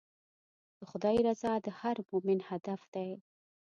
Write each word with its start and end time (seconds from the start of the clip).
د 0.79 0.81
خدای 0.91 1.17
رضا 1.27 1.53
د 1.65 1.67
هر 1.79 1.95
مؤمن 2.09 2.39
هدف 2.49 2.81
دی. 2.93 3.09